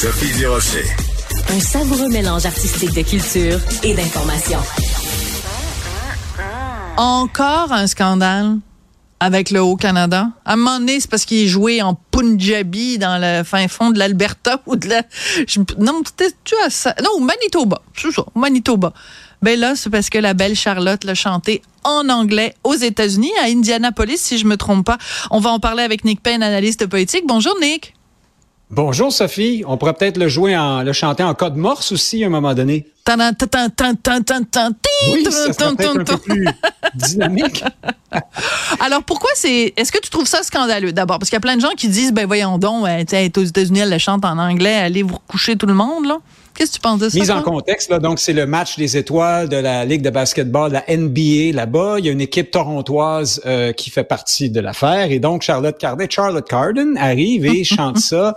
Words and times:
Sophie 0.00 0.32
Durocher. 0.38 0.84
Un 1.48 1.58
savoureux 1.58 2.08
mélange 2.08 2.46
artistique 2.46 2.94
de 2.94 3.02
culture 3.02 3.58
et 3.82 3.94
d'information. 3.94 4.60
Encore 6.96 7.72
un 7.72 7.88
scandale 7.88 8.58
avec 9.18 9.50
le 9.50 9.60
Haut-Canada. 9.60 10.28
À 10.44 10.52
un 10.52 10.56
moment 10.56 10.78
donné, 10.78 11.00
c'est 11.00 11.10
parce 11.10 11.24
qu'il 11.24 11.38
est 11.38 11.48
joué 11.48 11.82
en 11.82 11.94
Punjabi 12.12 12.98
dans 12.98 13.20
le 13.20 13.42
fin 13.42 13.66
fond 13.66 13.90
de 13.90 13.98
l'Alberta 13.98 14.62
ou 14.66 14.76
de 14.76 14.88
la... 14.88 15.02
Je, 15.48 15.58
non, 15.78 16.02
tu 16.16 16.54
as 16.64 16.70
ça? 16.70 16.94
Non, 17.02 17.20
Manitoba. 17.20 17.82
C'est 17.96 18.12
ça, 18.12 18.22
Manitoba. 18.36 18.92
Ben 19.42 19.58
là, 19.58 19.74
c'est 19.74 19.90
parce 19.90 20.10
que 20.10 20.18
la 20.18 20.32
belle 20.32 20.54
Charlotte 20.54 21.02
l'a 21.02 21.16
chanté 21.16 21.60
en 21.82 22.08
anglais 22.08 22.54
aux 22.62 22.74
États-Unis, 22.74 23.32
à 23.42 23.46
Indianapolis, 23.46 24.18
si 24.18 24.38
je 24.38 24.46
me 24.46 24.56
trompe 24.56 24.86
pas. 24.86 24.98
On 25.32 25.40
va 25.40 25.50
en 25.50 25.58
parler 25.58 25.82
avec 25.82 26.04
Nick 26.04 26.22
Payne, 26.22 26.44
analyste 26.44 26.86
politique. 26.86 27.24
Bonjour, 27.26 27.56
Nick. 27.60 27.94
Bonjour 28.70 29.10
Sophie, 29.10 29.64
on 29.66 29.78
pourrait 29.78 29.94
peut-être 29.94 30.18
le 30.18 30.28
jouer 30.28 30.54
en 30.54 30.82
le 30.82 30.92
chanter 30.92 31.22
en 31.22 31.32
code 31.32 31.56
morse 31.56 31.90
aussi 31.90 32.22
à 32.22 32.26
un 32.26 32.30
moment 32.30 32.52
donné. 32.52 32.86
Dynamique. 36.94 37.64
Alors 38.80 39.02
pourquoi 39.04 39.30
c'est 39.34 39.72
est-ce 39.74 39.90
que 39.90 39.98
tu 40.00 40.10
trouves 40.10 40.26
ça 40.26 40.42
scandaleux 40.42 40.92
d'abord 40.92 41.18
parce 41.18 41.30
qu'il 41.30 41.36
y 41.36 41.38
a 41.38 41.40
plein 41.40 41.56
de 41.56 41.62
gens 41.62 41.72
qui 41.78 41.88
disent 41.88 42.12
ben 42.12 42.26
voyons 42.26 42.58
donc 42.58 42.86
elle 42.86 43.06
est 43.10 43.38
aux 43.38 43.44
États-Unis 43.44 43.80
elle 43.80 43.90
le 43.90 43.98
chante 43.98 44.26
en 44.26 44.38
anglais 44.38 44.74
allez 44.74 45.02
vous 45.02 45.14
recoucher 45.14 45.56
tout 45.56 45.66
le 45.66 45.74
monde 45.74 46.04
là. 46.04 46.18
Qu'est-ce 46.58 46.72
que 46.72 46.76
tu 46.76 46.80
penses 46.80 46.98
de 46.98 47.08
ça? 47.08 47.16
Mise 47.16 47.30
en 47.30 47.40
contexte, 47.40 47.88
là, 47.88 48.00
donc 48.00 48.18
c'est 48.18 48.32
le 48.32 48.44
match 48.44 48.76
des 48.76 48.96
étoiles 48.96 49.48
de 49.48 49.56
la 49.56 49.84
Ligue 49.84 50.02
de 50.02 50.10
basketball, 50.10 50.72
la 50.72 50.84
NBA 50.88 51.54
là-bas. 51.54 52.00
Il 52.00 52.06
y 52.06 52.08
a 52.08 52.12
une 52.12 52.20
équipe 52.20 52.50
torontoise 52.50 53.40
euh, 53.46 53.72
qui 53.72 53.90
fait 53.90 54.02
partie 54.02 54.50
de 54.50 54.58
l'affaire. 54.58 55.12
Et 55.12 55.20
donc, 55.20 55.42
Charlotte 55.42 55.78
Carden, 55.78 56.10
Charlotte 56.10 56.48
Carden 56.48 56.96
arrive 56.96 57.46
et 57.46 57.62
chante 57.64 57.98
ça, 57.98 58.34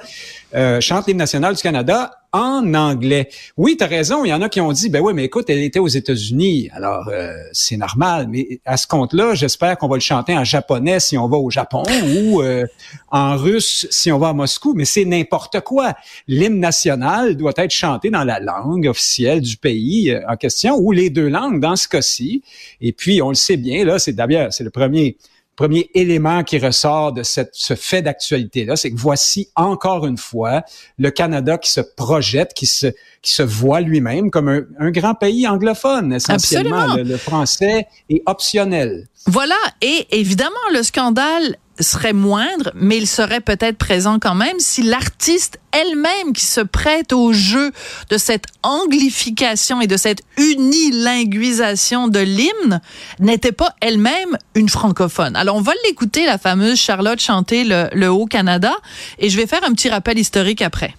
euh, 0.54 0.80
chante 0.80 1.08
l'hymne 1.08 1.18
national 1.18 1.56
du 1.56 1.64
Canada 1.64 2.21
en 2.34 2.74
anglais. 2.74 3.30
Oui, 3.58 3.76
tu 3.78 3.84
as 3.84 3.88
raison, 3.88 4.24
il 4.24 4.30
y 4.30 4.34
en 4.34 4.42
a 4.42 4.48
qui 4.48 4.62
ont 4.62 4.72
dit, 4.72 4.90
ben 4.90 5.02
oui, 5.02 5.14
mais 5.14 5.26
écoute, 5.26 5.50
elle 5.50 5.62
était 5.62 5.80
aux 5.80 5.88
États-Unis, 5.88 6.70
alors 6.74 7.10
euh, 7.10 7.34
c'est 7.52 7.76
normal, 7.76 8.28
mais 8.30 8.62
à 8.66 8.78
ce 8.78 8.88
compte-là, 8.88 9.36
j'espère 9.36 9.78
qu'on 9.78 9.90
va 9.90 9.98
le 9.98 10.02
chanter 10.02 10.38
en 10.38 10.44
japonais 10.44 11.00
si 11.00 11.18
on 11.18 11.28
va 11.28 11.38
au 11.38 11.50
Japon 11.50 11.84
ou 12.16 12.42
euh, 12.42 12.66
en 13.10 13.36
russe 13.36 13.86
si 13.90 14.12
on 14.12 14.18
va 14.18 14.30
à 14.30 14.34
Moscou, 14.34 14.74
mais 14.74 14.86
c'est 14.86 15.06
n'importe 15.06 15.60
quoi. 15.62 15.94
L'hymne 16.28 16.60
national 16.60 17.36
doit 17.36 17.54
être 17.58 17.72
chanté 17.72 18.10
dans 18.10 18.24
la 18.24 18.40
langue 18.40 18.88
officielle 18.88 19.42
du 19.42 19.58
pays 19.58 20.12
euh, 20.12 20.22
en 20.28 20.38
question, 20.38 20.78
ou 20.78 20.94
les 20.94 21.10
deux 21.10 21.28
langues 21.28 21.60
dans 21.60 21.76
ce 21.76 21.88
cas-ci. 21.88 22.44
Et 22.80 22.94
puis, 22.94 23.22
on 23.22 23.30
le 23.30 23.36
sait 23.36 23.58
bien, 23.58 23.84
là, 23.84 24.00
c'est 24.00 24.14
d'ailleurs, 24.14 24.54
c'est 24.54 24.64
le 24.64 24.70
premier 24.70 25.18
premier 25.62 25.92
élément 25.94 26.44
qui 26.44 26.58
ressort 26.58 27.14
de 27.14 27.22
cette, 27.22 27.52
ce 27.54 27.76
fait 27.76 28.02
d'actualité-là, 28.02 28.76
c'est 28.76 28.90
que 28.90 28.98
voici 28.98 29.50
encore 29.56 30.08
une 30.08 30.18
fois 30.18 30.64
le 30.98 31.12
Canada 31.12 31.60
qui 31.60 31.70
se 31.70 31.82
projette, 31.82 32.56
qui 32.56 32.66
se, 32.66 32.88
qui 33.22 33.32
se 33.32 33.44
voit 33.44 33.80
lui-même 33.80 34.32
comme 34.32 34.50
un, 34.50 34.62
un, 34.80 34.90
grand 34.90 35.14
pays 35.14 35.48
anglophone, 35.48 36.14
essentiellement. 36.14 36.96
Le, 36.96 37.04
le, 37.04 37.18
français 37.18 37.86
est 38.10 38.24
optionnel. 38.26 39.08
Voilà, 39.28 39.58
et 39.84 40.08
évidemment, 40.10 40.56
le 40.74 40.82
scandale 40.82 41.58
serait 41.82 42.14
moindre, 42.14 42.72
mais 42.76 42.98
il 42.98 43.08
serait 43.08 43.42
peut-être 43.42 43.78
présent 43.78 44.20
quand 44.20 44.36
même 44.36 44.60
si 44.60 44.84
l'artiste 44.84 45.60
elle-même 45.72 46.34
qui 46.34 46.46
se 46.46 46.62
prête 46.62 47.14
au 47.14 47.34
jeu 47.34 47.72
de 48.10 48.18
cette 48.18 48.46
anglification 48.64 49.82
et 49.82 49.88
de 49.88 49.98
cette 49.98 50.22
unilinguisation 50.38 52.08
de 52.08 52.20
l'hymne 52.20 52.82
n'était 53.20 53.52
pas 53.52 53.76
elle-même 53.82 54.38
une 54.56 54.70
francophone. 54.70 55.36
Alors 55.36 55.56
on 55.56 55.62
va 55.62 55.74
l'écouter, 55.86 56.26
la 56.26 56.38
fameuse 56.38 56.80
Charlotte 56.80 57.20
chanter 57.20 57.64
le, 57.64 57.90
le 57.94 58.12
Haut-Canada, 58.12 58.74
et 59.20 59.30
je 59.30 59.38
vais 59.38 59.48
faire 59.48 59.64
un 59.64 59.74
petit 59.74 59.90
rappel 59.90 60.20
historique 60.20 60.62
après. 60.62 60.96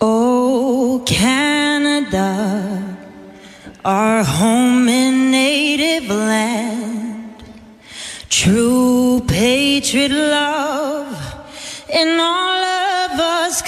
Oh 0.00 1.02
Canada, 1.06 2.34
our 3.84 4.24
home 4.24 4.88
and 4.88 5.30
native 5.30 6.08
land. 6.08 7.05
True 8.38 9.22
patriot 9.26 10.08
love 10.10 11.16
in 11.90 12.18
all 12.20 12.64
of 13.06 13.18
us. 13.18 13.62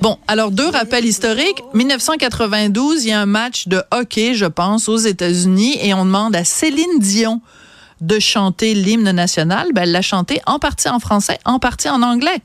Bon, 0.00 0.18
alors 0.26 0.50
deux 0.50 0.68
rappels 0.68 1.04
historiques. 1.04 1.62
1992, 1.72 3.04
il 3.04 3.10
y 3.10 3.12
a 3.12 3.20
un 3.20 3.26
match 3.26 3.68
de 3.68 3.80
hockey, 3.92 4.34
je 4.34 4.46
pense, 4.46 4.88
aux 4.88 4.96
États-Unis, 4.96 5.78
et 5.80 5.94
on 5.94 6.04
demande 6.04 6.34
à 6.34 6.42
Céline 6.42 6.98
Dion 6.98 7.40
de 8.00 8.18
chanter 8.18 8.74
l'hymne 8.74 9.12
national. 9.12 9.68
Ben, 9.72 9.82
elle 9.82 9.92
l'a 9.92 10.02
chanté 10.02 10.40
en 10.46 10.58
partie 10.58 10.88
en 10.88 10.98
français, 10.98 11.38
en 11.44 11.60
partie 11.60 11.88
en 11.88 12.02
anglais. 12.02 12.40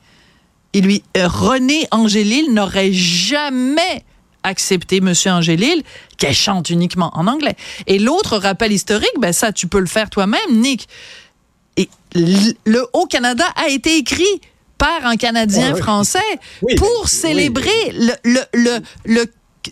Et 0.74 0.80
lui, 0.80 1.02
euh, 1.16 1.26
René 1.26 1.88
Angélil 1.90 2.54
n'aurait 2.54 2.92
jamais 2.92 4.04
accepter 4.42 5.00
Monsieur 5.00 5.30
Angélil 5.32 5.82
qu'elle 6.18 6.34
chante 6.34 6.70
uniquement 6.70 7.10
en 7.14 7.26
anglais. 7.26 7.56
Et 7.86 7.98
l'autre 7.98 8.38
rappel 8.38 8.72
historique, 8.72 9.10
ben 9.18 9.32
ça, 9.32 9.52
tu 9.52 9.66
peux 9.66 9.80
le 9.80 9.86
faire 9.86 10.10
toi-même, 10.10 10.40
Nick. 10.50 10.88
Et 11.76 11.88
le 12.14 12.86
Haut-Canada 12.92 13.44
a 13.56 13.68
été 13.68 13.96
écrit 13.96 14.40
par 14.78 15.06
un 15.06 15.16
Canadien 15.16 15.74
français 15.76 16.18
Oui, 16.62 16.74
pour 16.74 17.02
oui. 17.04 17.08
célébrer 17.08 17.92
le, 17.94 18.12
le, 18.24 18.40
le, 18.54 18.78
le 19.04 19.24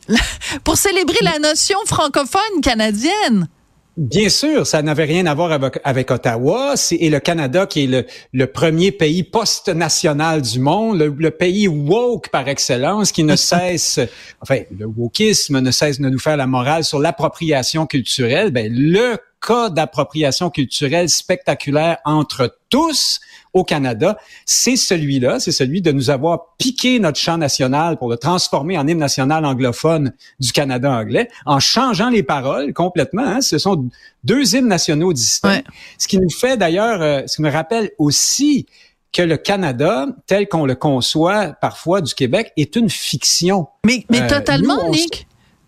pour 0.64 0.76
célébrer 0.76 1.18
la 1.22 1.38
notion 1.40 1.78
francophone 1.86 2.60
canadienne. 2.62 3.48
Bien 3.96 4.28
sûr, 4.28 4.66
ça 4.66 4.82
n'avait 4.82 5.04
rien 5.04 5.26
à 5.26 5.34
voir 5.34 5.52
avec, 5.52 5.80
avec 5.84 6.10
Ottawa. 6.10 6.74
C'est 6.76 6.96
et 6.96 7.10
le 7.10 7.20
Canada 7.20 7.66
qui 7.66 7.84
est 7.84 7.86
le, 7.86 8.06
le 8.32 8.46
premier 8.46 8.92
pays 8.92 9.22
post-national 9.24 10.42
du 10.42 10.60
monde, 10.60 10.98
le, 10.98 11.14
le 11.18 11.30
pays 11.30 11.68
woke 11.68 12.28
par 12.30 12.48
excellence, 12.48 13.12
qui 13.12 13.24
ne 13.24 13.36
cesse, 13.36 14.00
enfin, 14.40 14.60
le 14.76 14.86
wokisme 14.86 15.60
ne 15.60 15.70
cesse 15.70 16.00
de 16.00 16.08
nous 16.08 16.18
faire 16.18 16.36
la 16.36 16.46
morale 16.46 16.84
sur 16.84 16.98
l'appropriation 16.98 17.86
culturelle. 17.86 18.52
Ben, 18.52 18.72
le 18.72 19.18
cas 19.40 19.70
d'appropriation 19.70 20.50
culturelle 20.50 21.08
spectaculaire 21.08 21.98
entre 22.04 22.58
tous 22.68 23.20
au 23.52 23.64
Canada, 23.64 24.16
c'est 24.46 24.76
celui-là, 24.76 25.40
c'est 25.40 25.52
celui 25.52 25.82
de 25.82 25.90
nous 25.92 26.10
avoir 26.10 26.54
piqué 26.58 26.98
notre 27.00 27.18
chant 27.18 27.38
national 27.38 27.96
pour 27.98 28.08
le 28.08 28.16
transformer 28.16 28.78
en 28.78 28.86
hymne 28.86 28.98
national 28.98 29.44
anglophone 29.44 30.12
du 30.38 30.52
Canada 30.52 30.90
anglais, 30.92 31.28
en 31.46 31.58
changeant 31.58 32.10
les 32.10 32.22
paroles 32.22 32.72
complètement. 32.72 33.24
Hein. 33.24 33.40
Ce 33.40 33.58
sont 33.58 33.88
deux 34.22 34.54
hymnes 34.54 34.68
nationaux 34.68 35.12
distincts. 35.12 35.56
Ouais. 35.56 35.64
Ce 35.98 36.06
qui 36.06 36.18
nous 36.18 36.30
fait 36.30 36.56
d'ailleurs, 36.56 37.02
euh, 37.02 37.22
ce 37.26 37.36
qui 37.36 37.42
me 37.42 37.50
rappelle 37.50 37.90
aussi 37.98 38.66
que 39.12 39.22
le 39.22 39.36
Canada, 39.36 40.06
tel 40.26 40.48
qu'on 40.48 40.66
le 40.66 40.76
conçoit 40.76 41.48
parfois 41.60 42.00
du 42.00 42.14
Québec, 42.14 42.52
est 42.56 42.76
une 42.76 42.88
fiction. 42.88 43.66
Mais, 43.84 44.04
mais 44.08 44.22
Euh, 44.22 44.28
totalement, 44.28 44.84
nous, 44.84 44.92
Nick. 44.92 45.26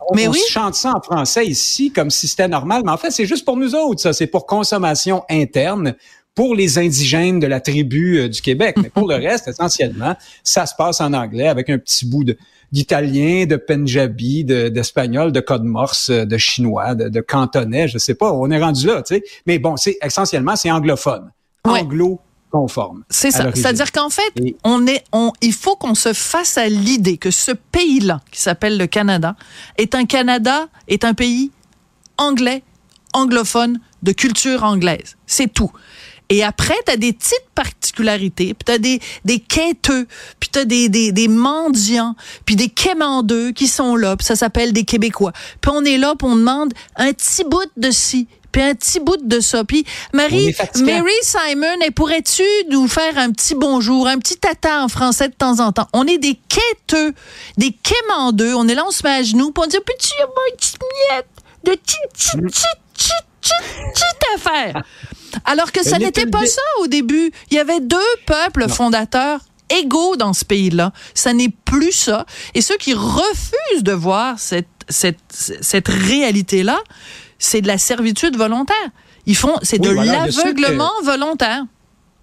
On, 0.09 0.15
Mais 0.15 0.29
on 0.29 0.33
oui. 0.33 0.39
se 0.39 0.51
chante 0.51 0.75
ça 0.75 0.95
en 0.95 1.01
français 1.01 1.47
ici 1.47 1.91
comme 1.93 2.11
si 2.11 2.29
c'était 2.29 2.49
normal, 2.49 2.83
mais 2.85 2.91
en 2.93 2.97
fait, 2.97 3.11
c'est 3.11 3.27
juste 3.27 3.45
pour 3.45 3.57
nous 3.57 3.75
autres, 3.75 4.01
ça. 4.01 4.13
C'est 4.13 4.27
pour 4.27 4.47
consommation 4.47 5.23
interne 5.31 5.95
pour 6.35 6.55
les 6.55 6.79
indigènes 6.79 7.41
de 7.41 7.47
la 7.47 7.61
tribu 7.61 8.19
euh, 8.19 8.29
du 8.29 8.41
Québec. 8.41 8.77
Mais 8.83 8.89
pour 8.89 9.07
le 9.07 9.15
reste, 9.29 9.49
essentiellement, 9.49 10.15
ça 10.43 10.65
se 10.67 10.75
passe 10.75 11.01
en 11.01 11.13
anglais 11.13 11.49
avec 11.49 11.69
un 11.71 11.79
petit 11.79 12.07
bout 12.07 12.25
de 12.25 12.37
d'italien, 12.73 13.45
de 13.45 13.57
punjabi, 13.57 14.45
de- 14.45 14.69
d'espagnol, 14.69 15.31
de, 15.31 15.41
code 15.41 15.63
morse, 15.65 16.09
euh, 16.09 16.25
de 16.25 16.39
chinois, 16.39 16.95
de, 16.95 17.11
de 17.11 17.21
cantonais, 17.21 17.87
je 17.87 17.99
sais 17.99 18.15
pas. 18.15 18.33
On 18.33 18.51
est 18.51 18.59
rendu 18.63 18.87
là, 18.87 19.03
tu 19.03 19.17
sais. 19.17 19.23
Mais 19.47 19.59
bon, 19.59 19.77
c'est 19.77 19.99
essentiellement, 20.03 20.57
c'est 20.57 20.71
anglophone. 20.71 21.31
Ouais. 21.67 21.81
Anglo 21.81 22.19
conforme. 22.53 23.03
C'est 23.11 23.31
ça. 23.31 23.51
C'est-à-dire 23.55 23.91
qu'en 23.91 24.11
fait, 24.11 24.31
Et- 24.37 24.55
on 24.63 24.87
est, 24.87 25.03
on, 25.13 25.33
il 25.41 25.53
faut 25.55 25.75
qu'on 25.75 25.95
se 25.95 26.13
fasse 26.13 26.59
à 26.59 26.69
l'idée 26.69 27.17
que 27.17 27.31
ce 27.31 27.51
pays-là, 27.53 28.21
qui 28.31 28.41
s'appelle 28.41 28.77
le 28.79 28.87
Canada, 28.87 29.35
est 29.79 29.95
un 29.95 30.05
Canada, 30.05 30.69
est 30.87 31.05
un 31.05 31.15
pays 31.15 31.51
anglais, 32.19 32.63
anglophone, 33.15 33.81
de 34.03 34.13
culture 34.13 34.63
anglaise. 34.65 35.17
C'est 35.27 35.53
tout. 35.53 35.71
Et 36.29 36.43
après, 36.43 36.77
tu 36.87 36.93
as 36.93 36.97
des 36.97 37.13
petites 37.13 37.47
particularités, 37.55 38.55
puis 38.55 38.65
tu 38.65 38.73
as 38.73 38.79
des, 38.79 39.01
des 39.25 39.39
quêteux, 39.39 40.07
puis 40.41 40.49
tu 40.51 40.59
as 40.61 40.65
des, 40.65 40.89
des, 40.89 41.13
des 41.13 41.29
mendiants, 41.29 42.15
puis 42.47 42.57
des 42.57 42.69
quémandeux 42.69 43.53
qui 43.53 43.67
sont 43.67 43.97
là, 43.97 44.17
puis 44.17 44.25
ça 44.27 44.37
s'appelle 44.37 44.73
des 44.73 44.85
Québécois. 44.85 45.33
Puis 45.61 45.71
on 45.75 45.85
est 45.85 45.99
là, 45.99 46.15
puis 46.19 46.27
on 46.27 46.37
demande 46.37 46.73
un 46.97 47.13
petit 47.13 47.45
bout 47.45 47.71
de 47.77 47.91
ci, 47.91 48.29
puis 48.53 48.63
un 48.63 48.75
petit 48.75 49.01
bout 49.01 49.17
de 49.17 49.41
ça. 49.41 49.65
Puis 49.65 49.85
Marie. 50.13 50.55
Mary 50.77 51.11
Simon, 51.23 51.81
et 51.85 51.91
pourrais-tu 51.91 52.43
nous 52.71 52.87
faire 52.87 53.19
un 53.19 53.31
petit 53.31 53.55
bonjour, 53.55 54.07
un 54.07 54.19
petit 54.19 54.37
tata 54.37 54.85
en 54.85 54.89
français 54.89 55.29
de 55.29 55.35
temps 55.35 55.61
en 55.61 55.73
temps? 55.73 55.89
On 55.93 56.07
est 56.07 56.19
des 56.19 56.39
quêteux, 56.49 57.15
des 57.57 57.73
quémandeux. 57.73 58.55
On 58.55 58.69
est 58.69 58.75
là, 58.75 58.85
on 58.87 58.91
se 58.91 59.03
met 59.05 59.15
à 59.15 59.23
genoux, 59.23 59.51
puis 59.51 59.65
on 59.65 59.69
dit, 59.69 59.79
petit, 59.85 60.13
une 60.21 60.57
petite 60.57 60.79
miette 61.11 61.27
de 61.65 61.73
petite, 61.73 62.31
petite, 62.33 64.23
affaire. 64.37 64.83
Alors 65.45 65.73
que 65.73 65.83
ça 65.83 65.99
n'était 65.99 66.27
pas 66.27 66.47
ça 66.47 66.63
au 66.81 66.87
début. 66.87 67.33
Il 67.51 67.57
y 67.57 67.61
avait 67.61 67.81
deux 67.81 67.99
peuples 68.27 68.69
fondateurs 68.69 69.41
égaux 69.71 70.17
dans 70.17 70.33
ce 70.33 70.45
pays-là. 70.45 70.93
Ça 71.15 71.33
n'est 71.33 71.49
plus 71.65 71.93
ça. 71.93 72.27
Et 72.55 72.61
ceux 72.61 72.77
qui 72.77 72.95
refusent 72.95 73.83
de 73.83 73.93
voir 73.93 74.39
cette, 74.39 74.67
cette, 74.89 75.19
cette 75.31 75.89
réalité-là, 75.89 76.79
c'est 77.43 77.61
de 77.61 77.67
la 77.67 77.79
servitude 77.79 78.37
volontaire. 78.37 78.77
Ils 79.27 79.37
font, 79.37 79.57
c'est 79.63 79.81
Oui, 79.81 79.89
de 79.89 79.95
voilà, 79.95 80.27
l'aveuglement 80.27 80.91
volontaire. 81.05 81.65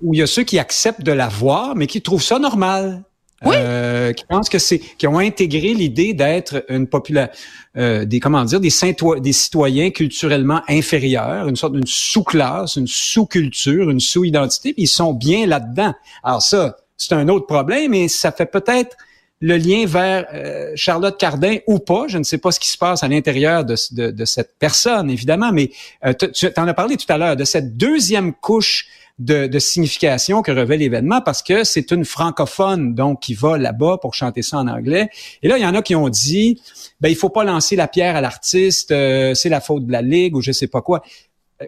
Ou 0.01 0.13
il 0.13 0.19
y 0.19 0.23
a 0.23 0.27
ceux 0.27 0.43
qui 0.43 0.57
acceptent 0.57 1.03
de 1.03 1.11
la 1.11 1.27
voir, 1.27 1.75
mais 1.75 1.87
qui 1.87 2.01
trouvent 2.01 2.23
ça 2.23 2.39
normal. 2.39 3.03
Oui. 3.43 3.55
Euh, 3.57 4.11
qui 4.11 4.25
pensent 4.25 4.49
que 4.49 4.59
c'est, 4.59 4.79
qui 4.79 5.07
ont 5.07 5.17
intégré 5.17 5.73
l'idée 5.73 6.13
d'être 6.13 6.65
une 6.67 6.87
population, 6.87 7.31
euh, 7.77 8.03
des 8.03 8.19
comment 8.19 8.43
dire, 8.43 8.59
des, 8.59 8.69
citoy- 8.69 9.21
des 9.21 9.31
citoyens 9.31 9.91
culturellement 9.91 10.61
inférieurs, 10.67 11.47
une 11.47 11.55
sorte 11.55 11.73
d'une 11.73 11.87
sous-classe, 11.87 12.75
une 12.75 12.87
sous-culture, 12.87 13.89
une 13.89 14.01
sous-identité, 14.01 14.73
puis 14.73 14.83
ils 14.83 14.87
sont 14.87 15.13
bien 15.13 15.47
là-dedans. 15.47 15.93
Alors 16.21 16.41
ça, 16.41 16.77
c'est 16.97 17.13
un 17.13 17.29
autre 17.29 17.45
problème, 17.45 17.93
et 17.93 18.09
ça 18.09 18.33
fait 18.33 18.45
peut-être 18.45 18.97
le 19.41 19.57
lien 19.57 19.85
vers 19.85 20.27
euh, 20.33 20.71
Charlotte 20.75 21.17
Cardin 21.17 21.57
ou 21.67 21.79
pas. 21.79 22.05
Je 22.07 22.17
ne 22.17 22.23
sais 22.23 22.37
pas 22.37 22.51
ce 22.51 22.59
qui 22.59 22.69
se 22.69 22.77
passe 22.77 23.03
à 23.03 23.07
l'intérieur 23.07 23.63
de, 23.63 23.75
de, 23.91 24.11
de 24.11 24.25
cette 24.25 24.55
personne, 24.59 25.09
évidemment, 25.09 25.51
mais 25.51 25.71
euh, 26.05 26.13
tu 26.13 26.47
en 26.57 26.67
as 26.67 26.73
parlé 26.73 26.97
tout 26.97 27.11
à 27.11 27.17
l'heure 27.17 27.35
de 27.35 27.45
cette 27.45 27.77
deuxième 27.77 28.33
couche 28.33 28.87
de, 29.19 29.59
signification 29.59 30.41
que 30.41 30.51
revêt 30.51 30.77
l'événement 30.77 31.21
parce 31.21 31.43
que 31.43 31.63
c'est 31.63 31.91
une 31.91 32.05
francophone 32.05 32.95
donc 32.95 33.19
qui 33.21 33.33
va 33.33 33.57
là-bas 33.57 33.97
pour 34.01 34.13
chanter 34.13 34.41
ça 34.41 34.57
en 34.57 34.67
anglais. 34.67 35.09
Et 35.43 35.49
là, 35.49 35.57
il 35.57 35.61
y 35.61 35.65
en 35.65 35.75
a 35.75 35.81
qui 35.81 35.95
ont 35.95 36.09
dit, 36.09 36.61
ben 37.01 37.09
il 37.09 37.15
faut 37.15 37.29
pas 37.29 37.43
lancer 37.43 37.75
la 37.75 37.87
pierre 37.87 38.15
à 38.15 38.21
l'artiste, 38.21 38.91
euh, 38.91 39.33
c'est 39.33 39.49
la 39.49 39.59
faute 39.61 39.85
de 39.85 39.91
la 39.91 40.01
ligue 40.01 40.35
ou 40.35 40.41
je 40.41 40.51
sais 40.51 40.67
pas 40.67 40.81
quoi. 40.81 41.03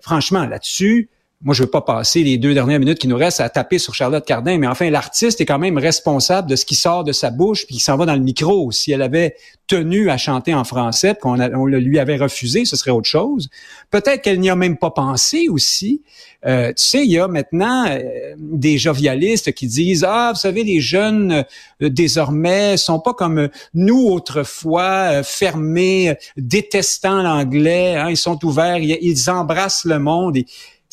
Franchement, 0.02 0.46
là-dessus, 0.46 1.10
moi, 1.44 1.56
je 1.56 1.64
veux 1.64 1.70
pas 1.70 1.82
passer 1.82 2.24
les 2.24 2.38
deux 2.38 2.54
dernières 2.54 2.80
minutes 2.80 3.00
qui 3.00 3.08
nous 3.08 3.18
restent 3.18 3.42
à 3.42 3.50
taper 3.50 3.80
sur 3.80 3.96
Charlotte 3.96 4.24
Cardin, 4.24 4.58
mais 4.60 4.68
enfin, 4.68 4.90
l'artiste 4.92 5.42
est 5.42 5.46
quand 5.46 5.58
même 5.58 5.78
responsable 5.78 6.48
de 6.50 6.56
ce 6.56 6.66
qui 6.66 6.76
sort 6.76 7.04
de 7.04 7.12
sa 7.12 7.32
bouche 7.32 7.66
puis 7.66 7.76
qui 7.76 7.82
s'en 7.82 7.98
va 7.98 8.06
dans 8.06 8.14
le 8.14 8.22
micro. 8.22 8.72
Si 8.72 8.92
elle 8.92 9.02
avait 9.02 9.36
tenu 9.66 10.10
à 10.10 10.18
chanter 10.18 10.54
en 10.54 10.64
français, 10.64 11.16
qu'on 11.20 11.40
on 11.40 11.66
le 11.66 11.80
lui 11.80 11.98
avait 11.98 12.18
refusé, 12.18 12.66
ce 12.66 12.76
serait 12.76 12.92
autre 12.92 13.08
chose. 13.08 13.50
Peut-être 13.90 14.22
qu'elle 14.22 14.40
n'y 14.40 14.50
a 14.50 14.56
même 14.56 14.78
pas 14.78 14.92
pensé 14.92 15.48
aussi. 15.50 16.04
Euh, 16.46 16.70
tu 16.70 16.84
sais, 16.84 17.06
il 17.06 17.12
y 17.12 17.20
a 17.20 17.28
maintenant 17.28 17.86
euh, 17.88 18.34
des 18.38 18.78
jovialistes 18.78 19.54
qui 19.54 19.68
disent 19.68 20.06
ah, 20.08 20.32
vous 20.34 20.40
savez, 20.40 20.64
les 20.64 20.82
jeunes 20.82 21.46
euh, 21.82 21.90
désormais 21.90 22.78
sont 22.78 23.00
pas 23.00 23.14
comme 23.14 23.50
nous 23.74 24.08
autrefois, 24.10 25.12
euh, 25.12 25.24
fermés, 25.24 26.16
détestant 26.38 27.22
l'anglais. 27.22 27.96
hein, 27.96 28.10
ils 28.10 28.18
sont 28.18 28.44
ouverts, 28.46 28.80
ils, 28.80 29.30
embrassent 29.30 29.86
le 29.86 30.00
monde. 30.00 30.38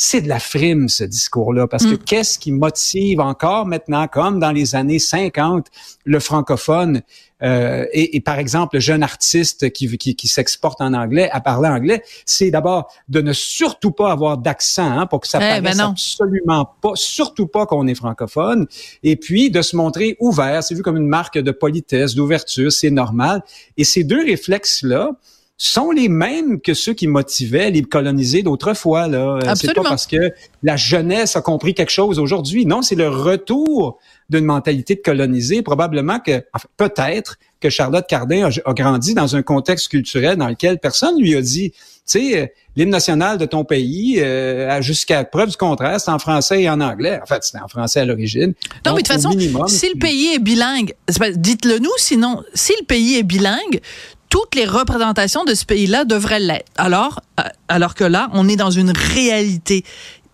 C'est 0.01 0.21
de 0.21 0.29
la 0.29 0.39
frime 0.39 0.89
ce 0.89 1.03
discours-là, 1.03 1.67
parce 1.67 1.85
que 1.85 1.95
Mm. 1.95 1.99
qu'est-ce 1.99 2.39
qui 2.39 2.53
motive 2.53 3.19
encore 3.21 3.67
maintenant, 3.67 4.07
comme 4.07 4.39
dans 4.39 4.53
les 4.53 4.77
années 4.77 5.01
50, 5.01 5.67
le 6.05 6.21
francophone 6.21 7.03
euh, 7.43 7.85
et, 7.93 8.17
et, 8.17 8.21
par 8.21 8.39
exemple 8.41 8.75
le 8.77 8.81
jeune 8.81 9.03
artiste 9.05 9.71
qui, 9.73 9.97
qui, 9.97 10.17
qui 10.17 10.27
s'exporte 10.27 10.81
en 10.81 10.93
anglais 10.93 11.29
à 11.31 11.41
parler 11.41 11.69
anglais, 11.69 12.03
c'est 12.27 12.51
d'abord 12.51 12.93
de 13.09 13.21
ne 13.21 13.33
surtout 13.33 13.93
pas 13.93 14.11
avoir 14.11 14.39
d'accent 14.39 14.91
hein, 14.99 15.07
pour 15.07 15.21
que 15.21 15.29
ça 15.29 15.39
Eh, 15.39 15.61
ben 15.61 15.63
paraisse 15.63 15.79
non. 15.79 15.91
absolument 15.91 16.65
pas, 16.81 16.93
surtout 16.95 17.47
pas 17.47 17.65
qu'on 17.67 17.87
est 17.87 17.95
francophone, 17.95 18.67
et 19.05 19.15
puis 19.17 19.51
de 19.51 19.63
se 19.63 19.77
montrer 19.77 20.17
ouvert, 20.21 20.63
c'est 20.65 20.75
vu 20.75 20.83
comme 20.83 20.97
une 20.97 21.07
marque 21.07 21.39
de 21.39 21.51
politesse, 21.53 22.15
d'ouverture, 22.17 22.73
c'est 22.73 22.91
normal. 22.91 23.43
Et 23.77 23.85
ces 23.85 24.03
deux 24.05 24.25
réflexes-là 24.25 25.13
sont 25.61 25.91
les 25.91 26.09
mêmes 26.09 26.61
que 26.61 26.73
ceux 26.73 26.95
qui 26.95 27.09
motivaient 27.09 27.71
les 27.71 27.83
colonisés 27.83 28.43
d'autrefois. 28.43 29.09
Là, 29.09 29.39
Euh, 29.45 29.55
c'est 29.57 29.75
pas 29.75 29.83
parce 29.83 30.07
que 30.07 30.33
la 30.63 30.77
jeunesse 30.77 31.35
a 31.35 31.41
compris 31.43 31.75
quelque 31.75 31.91
chose 31.91 32.21
aujourd'hui. 32.21 32.65
Non, 32.65 32.81
c'est 32.81 32.95
le 32.95 33.09
retour 33.09 33.99
d'une 34.31 34.45
mentalité 34.45 34.95
de 34.95 35.01
colonisé. 35.01 35.63
Probablement 35.63 36.21
que, 36.21 36.45
enfin, 36.53 36.69
peut-être 36.77 37.39
que 37.61 37.71
Charlotte 37.71 38.07
Cardin 38.09 38.49
a, 38.49 38.71
a 38.71 38.73
grandi 38.73 39.15
dans 39.15 39.35
un 39.35 39.43
contexte 39.43 39.89
culturel 39.89 40.37
dans 40.37 40.47
lequel 40.49 40.79
personne 40.79 41.21
lui 41.21 41.35
a 41.35 41.41
dit, 41.43 41.73
tu 41.73 41.77
sais, 42.07 42.41
euh, 42.41 42.47
l'hymne 42.77 42.91
national 42.91 43.37
de 43.37 43.45
ton 43.45 43.65
pays, 43.65 44.21
euh, 44.21 44.81
jusqu'à 44.81 45.25
preuve 45.25 45.51
du 45.51 45.57
contraire, 45.57 46.01
c'est 46.01 46.13
en 46.13 46.21
français 46.21 46.63
et 46.63 46.71
en 46.71 46.81
anglais. 46.81 47.19
En 47.21 47.27
fait, 47.27 47.43
c'était 47.43 47.59
en 47.63 47.67
français 47.67 48.01
à 48.01 48.05
l'origine. 48.05 48.55
Non, 48.87 48.93
Donc, 48.93 48.97
mais 48.97 49.03
de 49.03 49.09
toute 49.09 49.09
façon, 49.09 49.31
minimum, 49.31 49.67
si 49.67 49.89
le 49.89 49.99
pays 49.99 50.35
est 50.35 50.39
bilingue, 50.39 50.95
dites-le 51.35 51.81
nous, 51.81 51.91
sinon, 51.97 52.45
si 52.55 52.73
le 52.79 52.87
pays 52.87 53.17
est 53.17 53.25
bilingue, 53.25 53.81
toutes 54.29 54.55
les 54.55 54.67
représentations 54.67 55.45
de 55.45 55.55
ce 55.55 55.65
pays-là 55.65 56.05
devraient 56.05 56.41
l'être. 56.41 56.71
Alors, 56.77 57.21
euh, 57.41 57.45
alors 57.69 57.95
que 57.95 58.05
là, 58.05 58.29
on 58.33 58.49
est 58.49 58.57
dans 58.57 58.71
une 58.71 58.91
réalité 58.91 59.85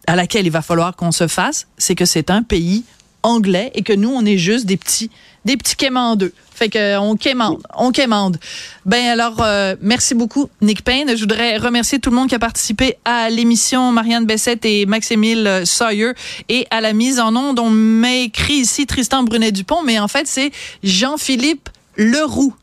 à 0.07 0.17
laquelle 0.17 0.47
il 0.47 0.51
va 0.51 0.63
falloir 0.63 0.97
qu'on 0.97 1.13
se 1.13 1.29
fasse, 1.29 1.67
c'est 1.79 1.95
que 1.95 2.05
c'est 2.05 2.31
un 2.31 2.43
pays 2.43 2.85
anglais 3.23 3.73
et 3.75 3.83
que 3.83 3.93
nous, 3.93 4.11
on 4.11 4.25
est 4.25 4.37
juste 4.37 4.67
des 4.67 4.77
petits, 4.77 5.11
des 5.45 5.57
petits 5.57 5.77
quémandeux. 5.77 6.33
Fait 6.55 6.69
que 6.69 6.99
on 6.99 7.17
quémande, 7.17 7.63
on 7.77 7.91
quémande. 7.91 8.39
Ben 8.87 9.07
alors, 9.07 9.43
euh, 9.43 9.75
merci 9.81 10.15
beaucoup, 10.15 10.49
Nick 10.61 10.85
Payne. 10.85 11.17
Je 11.17 11.21
voudrais 11.21 11.57
remercier 11.57 11.99
tout 11.99 12.11
le 12.11 12.17
monde 12.17 12.29
qui 12.29 12.35
a 12.37 12.39
participé 12.39 12.97
à 13.05 13.29
l'émission, 13.29 13.91
Marianne 13.91 14.25
Bessette 14.25 14.65
et 14.65 14.87
Maximile 14.87 15.47
euh, 15.47 15.65
Sawyer, 15.65 16.13
et 16.49 16.67
à 16.71 16.81
la 16.81 16.93
mise 16.93 17.19
en 17.19 17.35
onde. 17.35 17.59
On 17.59 17.71
m'a 17.71 18.13
écrit 18.13 18.55
ici 18.55 18.87
Tristan 18.87 19.25
Brunet-Dupont, 19.25 19.83
mais 19.83 19.99
en 19.99 20.07
fait, 20.07 20.29
c'est 20.29 20.53
Jean-Philippe 20.85 21.71
Leroux. 21.97 22.55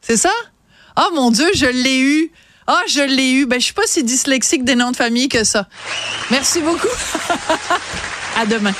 C'est 0.00 0.16
ça? 0.16 0.32
Oh 1.02 1.14
mon 1.14 1.30
Dieu, 1.30 1.48
je 1.54 1.66
l'ai 1.66 1.98
eu. 2.00 2.30
Ah, 2.66 2.82
je 2.86 3.00
l'ai 3.00 3.30
eu. 3.32 3.46
Ben, 3.46 3.58
je 3.58 3.64
suis 3.64 3.74
pas 3.74 3.86
si 3.86 4.04
dyslexique 4.04 4.64
des 4.64 4.74
noms 4.74 4.90
de 4.90 4.96
famille 4.96 5.28
que 5.28 5.44
ça. 5.44 5.66
Merci 6.30 6.60
beaucoup. 6.60 6.88
à 8.36 8.44
demain. 8.44 8.74